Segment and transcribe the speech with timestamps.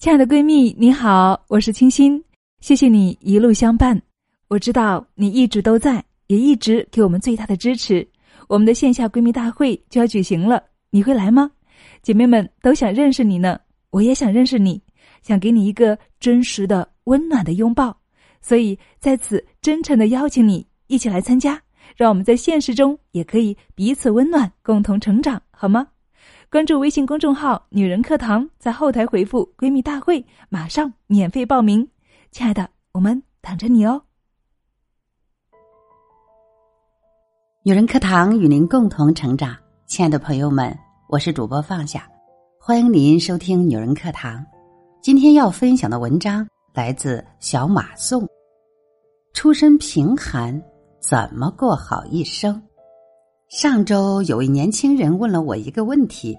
[0.00, 2.24] 亲爱的闺蜜，你好，我是清新，
[2.60, 4.00] 谢谢你一路相伴。
[4.48, 8.08] 我知道你一直都在，也一直给我们最大的支持。
[8.48, 11.50] 我们的线下闺蜜大会就要举行了，你会来吗？
[12.00, 13.60] 姐妹们都想认识你呢，
[13.90, 14.80] 我也想认识你，
[15.20, 17.94] 想给你一个真实的、温暖的拥抱。
[18.40, 21.60] 所以在此真诚的邀请你一起来参加，
[21.94, 25.86] 让我们在现实中也可以彼此温暖，共同成长，好吗？
[26.50, 31.88] 关注微信公众号“女人课堂”，在后台回复“闺蜜大会”，马上免费报名。
[32.32, 34.02] 亲爱的，我们等着你哦！
[37.62, 40.76] 女人课堂与您共同成长，亲爱的朋友们，
[41.08, 42.10] 我是主播放下，
[42.58, 44.44] 欢迎您收听女人课堂。
[45.00, 48.28] 今天要分享的文章来自小马宋。
[49.34, 50.60] 出身贫寒，
[50.98, 52.60] 怎么过好一生？
[53.50, 56.38] 上周有位年轻人问了我一个问题，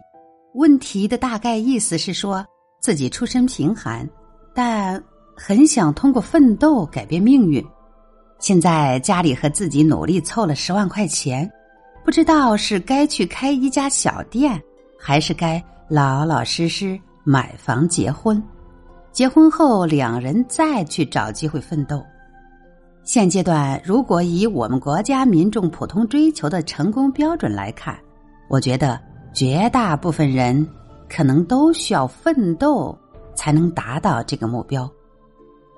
[0.54, 2.46] 问题的大概意思是说
[2.80, 4.10] 自己出身贫寒，
[4.56, 5.04] 但
[5.36, 7.62] 很想通过奋斗改变命运。
[8.40, 11.52] 现在家里和自己努力凑了十万块钱，
[12.06, 14.58] 不知道是该去开一家小店，
[14.98, 18.42] 还是该老老实实买房结婚。
[19.12, 22.02] 结婚后两人再去找机会奋斗。
[23.04, 27.98] 现阶段，如果以我们国家民众普通追求的成功标准来看，
[28.48, 29.00] 我觉得
[29.34, 30.66] 绝大部分人
[31.10, 32.98] 可能都需要奋斗
[33.36, 34.90] 才能达到这个目标。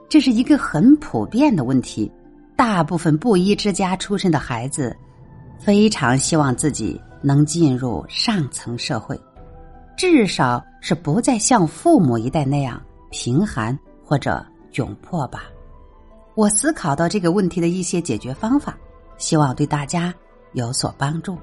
[0.09, 2.11] 这是一个很普遍的问题。
[2.55, 4.95] 大部分布衣之家出身的孩子，
[5.57, 9.19] 非常希望自己能进入上层社会，
[9.97, 12.79] 至少是不再像父母一代那样
[13.09, 15.45] 贫寒或者窘迫吧。
[16.35, 18.77] 我思考到这个问题的一些解决方法，
[19.17, 20.13] 希望对大家
[20.53, 21.37] 有所帮助。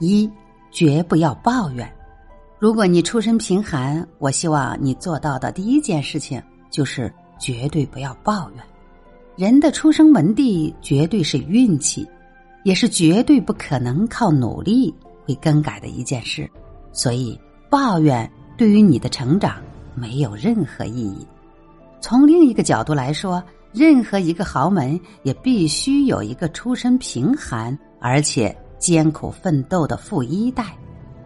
[0.00, 0.30] 一，
[0.70, 1.90] 绝不要抱怨。
[2.58, 8.64] 如果你出身贫寒，我希望你做到的第一件事情就是绝对不要抱怨。
[9.36, 12.08] 人的出生门第绝对是运气，
[12.64, 14.94] 也是绝对不可能靠努力
[15.26, 16.48] 会更改的一件事。
[16.92, 17.38] 所以，
[17.68, 19.56] 抱怨对于你的成长
[19.94, 21.26] 没有任何意义。
[22.02, 23.42] 从另一个角度来说，
[23.72, 30.76] 任何一个豪门也必须有一个出身贫寒而且艰苦奋斗的富一代。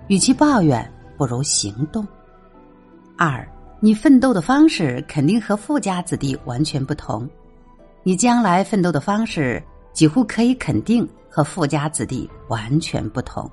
[0.09, 2.07] 与其抱怨，不如行动。
[3.17, 3.49] 二，
[3.81, 7.27] 你奋斗的方式肯定和富家子弟完全不同，
[8.03, 9.61] 你将来奋斗的方式
[9.95, 13.51] 几乎可以肯定和富家子弟完全不同，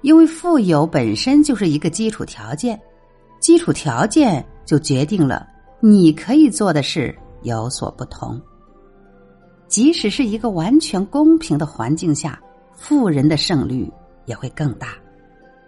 [0.00, 2.80] 因为富有本身就是一个基础条件，
[3.38, 5.46] 基础条件就决定了。
[5.86, 8.40] 你可以做的事有所不同。
[9.68, 12.40] 即使是一个完全公平的环境下，
[12.74, 13.92] 富人的胜率
[14.24, 14.94] 也会更大。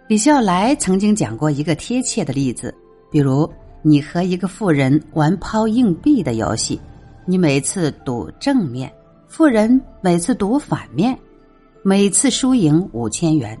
[0.07, 2.73] 李笑来曾经讲过一个贴切的例子，
[3.11, 3.47] 比如
[3.83, 6.81] 你和一个富人玩抛硬币的游戏，
[7.27, 8.91] 你每次赌正面，
[9.27, 11.15] 富人每次赌反面，
[11.83, 13.55] 每次输赢五千元。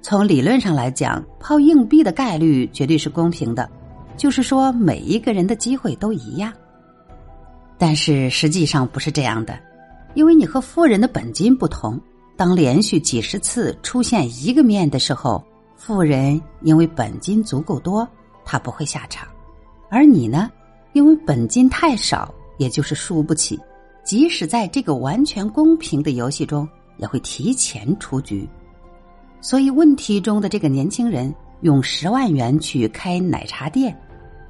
[0.00, 3.68] 从理论上来讲，抛硬币的概率绝对是公平的。
[4.16, 6.52] 就是说，每一个人的机会都一样，
[7.78, 9.58] 但是实际上不是这样的，
[10.14, 12.00] 因为你和富人的本金不同。
[12.38, 15.42] 当连续几十次出现一个面的时候，
[15.74, 18.06] 富人因为本金足够多，
[18.44, 19.26] 他不会下场；
[19.88, 20.50] 而你呢，
[20.92, 23.58] 因为本金太少，也就是输不起，
[24.04, 26.68] 即使在这个完全公平的游戏中，
[26.98, 28.46] 也会提前出局。
[29.40, 33.96] 所以，问题中的这个年轻人用十万元去开奶茶店。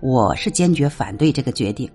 [0.00, 1.90] 我是坚决反对这个决定，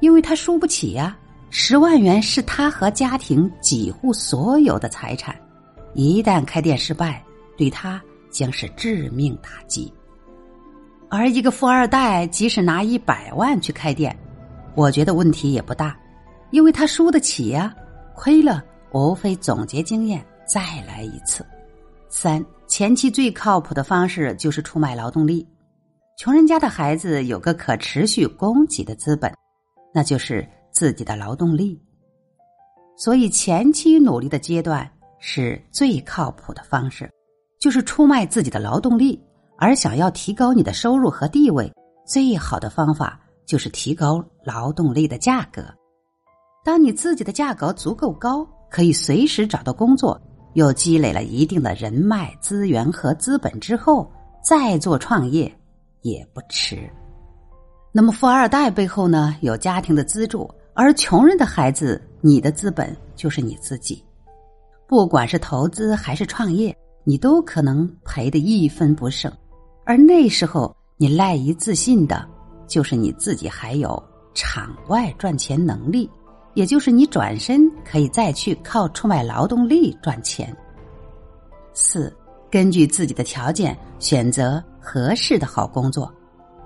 [0.00, 1.16] 因为他输不起呀。
[1.50, 5.36] 十万元是他和家庭几乎所有的财产，
[5.94, 7.22] 一旦开店失败，
[7.56, 9.92] 对他将是致命打击。
[11.08, 14.16] 而一个富二代，即使拿一百万去开店，
[14.74, 15.96] 我觉得问题也不大，
[16.50, 17.72] 因为他输得起呀。
[18.16, 21.46] 亏了，无非总结经验，再来一次。
[22.08, 25.46] 三，前期最靠谱的方式就是出卖劳动力。
[26.16, 29.32] 穷人家的孩子有个可持续供给的资本，
[29.92, 31.80] 那就是自己的劳动力。
[32.96, 34.88] 所以前期努力的阶段
[35.18, 37.10] 是最靠谱的方式，
[37.58, 39.20] 就是出卖自己的劳动力。
[39.56, 41.72] 而想要提高你的收入和地位，
[42.06, 45.64] 最好的方法就是提高劳动力的价格。
[46.64, 50.20] 当你自己的价格足够高，可以随时找到工作，
[50.54, 54.08] 又积累了一定的人脉资源和资本之后，
[54.42, 55.52] 再做创业。
[56.04, 56.78] 也不迟。
[57.90, 64.04] 那么，富二代背后呢有家庭的资助，而穷人的孩子，你的资本就是你自己。
[64.86, 69.32] 不管是投资还是创业，你都可能赔得一分不剩。
[69.86, 72.28] 而那时候，你赖以自信的，
[72.66, 74.00] 就是你自己还有
[74.34, 76.10] 场外赚钱能力，
[76.52, 80.54] 也就是你转身可以再去靠出卖劳动力赚钱。
[81.72, 82.14] 四，
[82.50, 86.12] 根据自己的条件选择合适的好工作，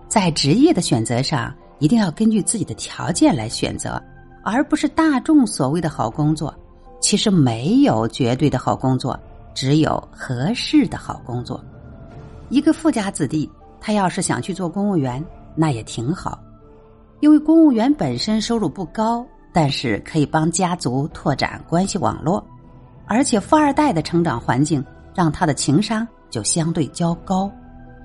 [0.08, 4.02] 在职业的选择上，一定要根据自己的条件来选择，
[4.42, 6.52] 而不是大众所谓的好工作。
[7.00, 9.18] 其实没有绝对的好工作，
[9.54, 11.62] 只有合适的好工作。
[12.48, 13.48] 一个富家子弟。
[13.80, 15.24] 他要是想去做公务员，
[15.54, 16.36] 那也挺好，
[17.20, 22.44] 因为公务员本身收入不高，但是可以帮家族拓展关系网络，
[23.06, 24.84] 而且富二代的成长环境
[25.14, 27.48] 让他的情商就相对较高，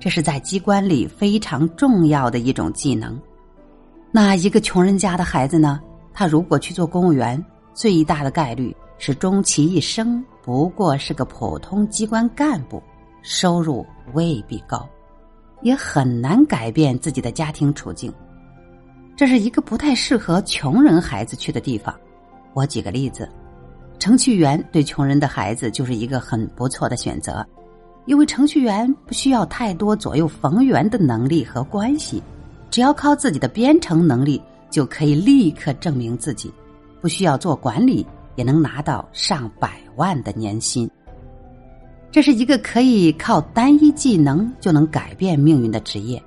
[0.00, 3.18] 这是在机关里非常重要的一种技能。
[4.12, 5.80] 那一个穷人家的孩子呢？
[6.12, 7.42] 他如果去做公务员，
[7.72, 12.82] 最大的概率是终其一生不过是个普通机关干部，
[13.22, 14.88] 收入未必高。
[15.62, 18.12] 也很难改变自己的家庭处境，
[19.16, 21.94] 这是一个不太适合穷人孩子去的地方。
[22.52, 23.26] 我举个例子，
[23.98, 27.44] 程序员对穷人的孩子就是一个很不错的选择，
[28.06, 32.22] 因为程序员不需要太多左右逢源的能力和关系，
[32.70, 34.40] 只要靠自己的编程能力
[34.70, 36.52] 就可以立刻证明自己，
[37.00, 38.06] 不需要做管理
[38.36, 40.88] 也能拿到上百万的年薪。
[42.10, 46.22] 这是一个可以靠单一技能就能改变命运的职业。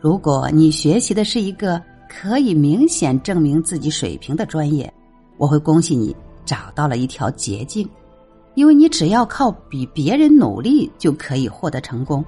[0.00, 4.92] 如果你学习的是一个可以明显证明自己水平的专业，
[5.36, 6.14] 我会恭喜你
[6.44, 7.88] 找到了一条捷径，
[8.54, 12.24] 因为你只要靠比别人努力就可以获得成功，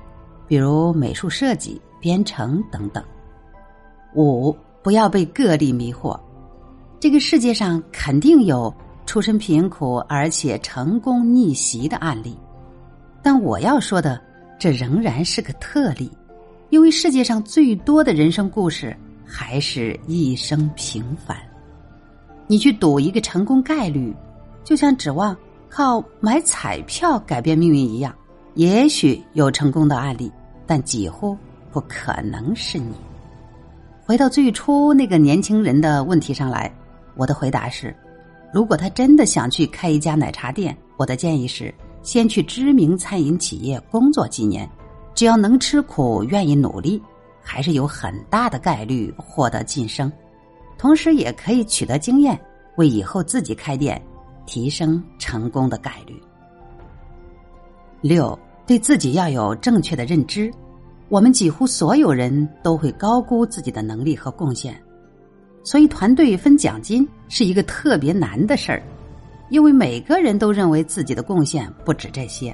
[0.47, 3.03] 比如美术设计、编程等等。
[4.15, 6.19] 五，不要被个例迷惑，
[6.99, 8.75] 这个世界上肯定有
[9.05, 12.37] 出身贫苦而且成功逆袭的案例。
[13.23, 14.21] 但我要说的，
[14.59, 16.11] 这仍然是个特例，
[16.71, 21.37] 因为世界上最多的人生故事还是一生平凡。
[22.47, 24.15] 你去赌一个成功概率，
[24.65, 25.37] 就像指望
[25.77, 28.11] 靠买彩票改变命运一样，
[28.55, 30.33] 也许有成功的案例，
[30.67, 31.37] 但几乎
[31.71, 32.95] 不可能是你。
[34.03, 36.75] 回到最初那个年轻人的问题上来，
[37.15, 37.95] 我的回答是：
[38.55, 41.75] 如果他真的想去开一家奶茶店，我的建议是。
[42.03, 44.67] 先去知名餐饮企业工作几年，
[45.15, 47.03] 只要能吃苦、愿意努力，
[47.43, 50.11] 还是有很大的概率获得晋升，
[50.79, 52.41] 同时也可以取得经验，
[52.77, 54.01] 为以后自己开店
[54.47, 56.15] 提升成功的概率。
[58.01, 60.51] 六，对自己要有正确的认知。
[61.09, 64.81] 我们几乎所有人都会高估自己的能力和贡献，
[65.63, 68.83] 所以团队分奖金是一个特别难的事儿。
[69.49, 72.53] 因为每个人都认为自己的贡献不止这些，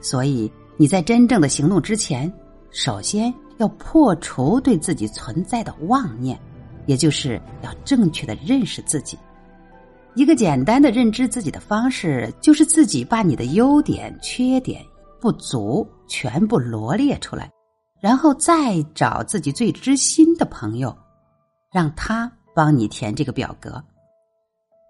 [0.00, 2.32] 所以你在真正的行动之前，
[2.70, 6.38] 首先要破除对自己存在的妄念，
[6.86, 9.18] 也就是要正确的认识自己。
[10.14, 14.80] 一个简单的认知自己的方式，就是自己把你的优点、缺点、
[15.20, 17.50] 不足全部罗列出来，
[18.00, 20.96] 然后再找自己最知心的朋友，
[21.72, 23.82] 让他帮你填这个表格。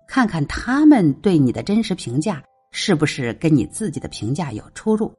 [0.07, 5.11] 看看他们对你的真实评价是不是跟你自己的评价有出入？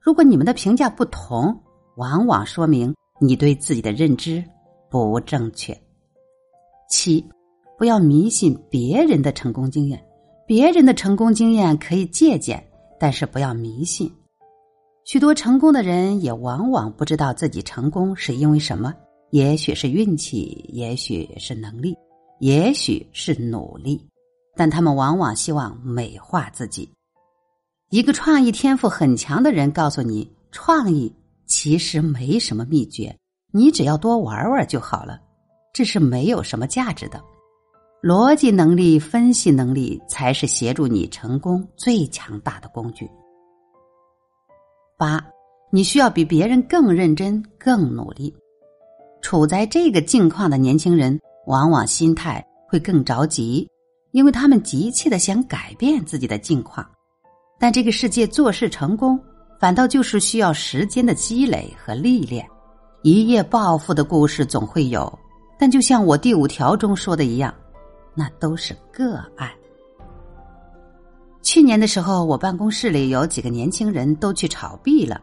[0.00, 1.60] 如果你们的评价不同，
[1.96, 4.42] 往往说明你对自己的认知
[4.88, 5.76] 不正确。
[6.88, 7.22] 七，
[7.78, 10.04] 不要迷信别人的成功经验，
[10.44, 12.62] 别人的成功经验可以借鉴，
[12.98, 14.12] 但是不要迷信。
[15.04, 18.92] 许多成功的人也往往不知道自己成功是因为什么，
[19.30, 21.96] 也许是运气，也许是能力，
[22.40, 24.04] 也许是努力。
[24.56, 26.90] 但他们往往希望美化自己。
[27.90, 31.14] 一个创意天赋很强的人告诉你，创意
[31.46, 33.16] 其实没什么秘诀，
[33.52, 35.20] 你只要多玩玩就好了。
[35.72, 37.22] 这是没有什么价值的。
[38.02, 43.10] 逻辑能力、分析能力才是协助你成功最强大的工具。
[44.96, 45.20] 八，
[45.72, 48.34] 你需要比别人更认真、更努力。
[49.20, 53.68] 处在这个境况的年轻人，往往心态会更着急。
[54.12, 56.84] 因为他们急切的想改变自己的境况，
[57.60, 59.20] 但这个世界做事成功，
[59.60, 62.48] 反倒就是需要时间的积累和历练。
[63.02, 65.16] 一夜暴富的故事总会有，
[65.58, 67.54] 但就像我第五条中说的一样，
[68.18, 69.48] 那都是个案。
[71.40, 75.20] 去年的时候，我办公室里有几个年轻人都去炒币了，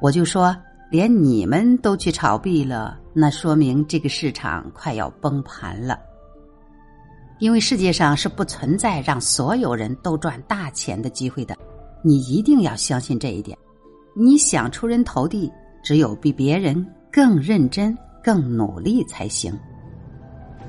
[0.00, 0.54] 我就说，
[0.90, 5.96] 连你们都去炒币了，那说明这个市场快要崩盘了。
[7.38, 11.56] 因为世界上是不存在让所有人都赚大钱的机会的，
[12.02, 13.56] 你一定要相信这一点。
[14.16, 15.48] 你想出人头地，
[15.84, 19.56] 只有比别人更认真、更努力才行。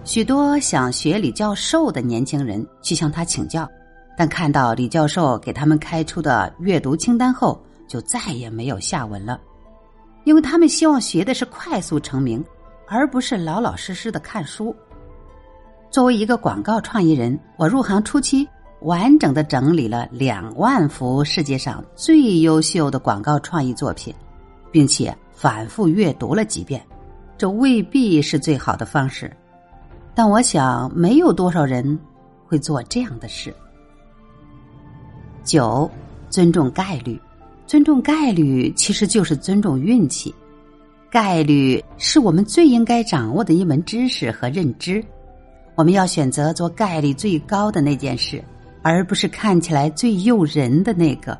[0.10, 3.70] 许多想学李教授的年轻人去向他请教，
[4.18, 9.40] 但看到李教授给他们开出的阅读清单后，就再也没有下文了，
[10.24, 12.44] 因为他们希望学的是快速成名，
[12.88, 14.76] 而不是老老实实的看书。
[15.92, 18.50] 作为一个广告创意人，我入行初期
[18.82, 24.12] 完整的整理了两万幅世界上最优秀的广告创意作品，
[24.72, 26.84] 并且反复阅读了几遍。
[27.38, 29.32] 这未必是最好的方式，
[30.14, 31.98] 但我想没有多少人
[32.46, 33.56] 会做这样的事。
[35.44, 35.90] 九，
[36.30, 37.20] 尊重概率，
[37.66, 40.34] 尊重概率其实就是尊重运气。
[41.10, 45.04] 概率是我们最应该掌握的一门知识和认知。
[45.76, 48.44] 我们要选择做概率最高的那件事，
[48.84, 51.36] 而不是看起来最诱人的那个，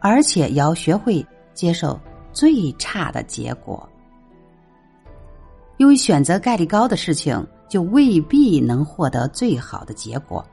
[0.00, 1.98] 而且要学会接受
[2.32, 3.88] 最差的结果。
[5.76, 10.46] 因为选择概率高的事情，就未必能获得最好的结果。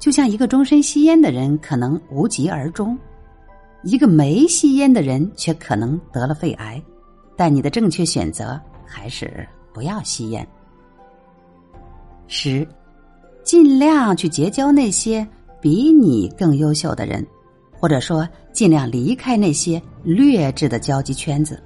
[0.00, 2.98] 就像一个终身吸烟的人可能无疾而终，
[3.84, 6.82] 一个没吸烟的人却可能得了肺癌。
[7.36, 10.44] 但你的正确选择还是不要吸烟。
[12.26, 12.66] 十，
[13.44, 15.24] 尽量去结交那些
[15.60, 17.24] 比你更优秀的人，
[17.78, 21.62] 或者说尽量离开那些劣质的交际圈子。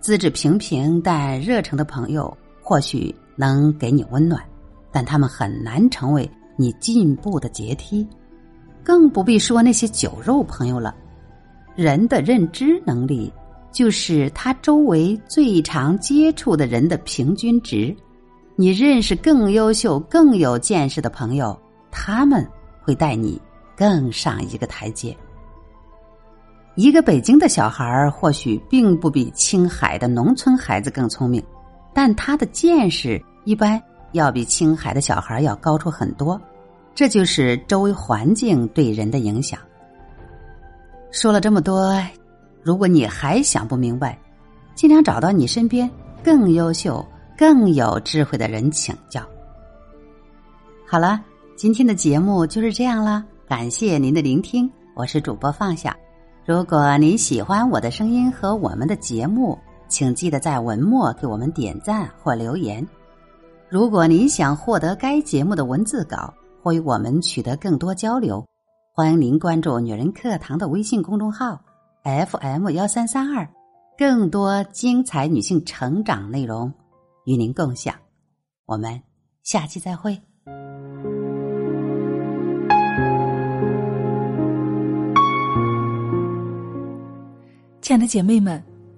[0.00, 4.42] 资质平平但热诚的朋友或许能给你温暖，
[4.90, 8.06] 但他们很难成为你进步的阶梯。
[8.82, 10.94] 更不必说那些酒肉朋友了。
[11.74, 13.32] 人的认知能力
[13.70, 17.94] 就是他周围最常接触的人的平均值。
[18.54, 21.54] 你认识更优秀、更有见识的朋友，
[21.90, 22.48] 他们
[22.80, 23.38] 会带你
[23.76, 25.14] 更上一个台阶。
[26.74, 31.42] 一个北京的小孩或许并不比青海的农村孩子更聪明，
[31.96, 36.38] 但他的见识一般要比青海的小孩要高出很多。
[36.94, 39.58] 这就是周围环境对人的影响。
[41.10, 41.98] 说了这么多，
[42.62, 44.18] 如果你还想不明白，
[44.74, 45.90] 尽量找到你身边
[46.22, 47.02] 更优秀。
[47.38, 49.20] 更有智慧的人请教。
[50.86, 51.20] 好了，
[51.54, 55.94] 今天的节目就是这样了，感谢您的聆听，我是主播放下。
[56.46, 62.86] 如果您喜欢我的声音和我们的节目，请记得在文末给我们点赞或留言。
[63.68, 68.44] 如果您想获得该节目的文字稿或与我们取得更多交流，
[68.92, 71.60] 欢迎您关注“女人课堂”的微信公众号
[72.04, 73.48] FM 幺三三二，
[73.98, 76.72] 更多精彩女性成长内容。
[77.24, 77.94] 与您共享，
[78.66, 79.00] 我们
[79.42, 80.16] 下期再会。
[87.80, 88.62] 亲爱的姐妹们，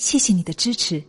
[0.00, 1.04] 谢谢你的支持。